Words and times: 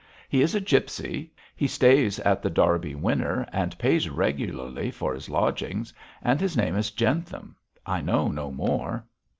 'He 0.29 0.41
is 0.41 0.55
a 0.55 0.59
gipsy; 0.59 1.31
he 1.55 1.67
stays 1.67 2.17
at 2.21 2.41
The 2.41 2.49
Derby 2.49 2.95
Winner 2.95 3.47
and 3.53 3.77
pays 3.77 4.09
regularly 4.09 4.89
for 4.89 5.13
his 5.13 5.29
lodgings; 5.29 5.93
and 6.23 6.41
his 6.41 6.57
name 6.57 6.75
is 6.75 6.89
Jentham. 6.89 7.55
I 7.85 8.01
know 8.01 8.27
no 8.29 8.49
more.' 8.49 9.05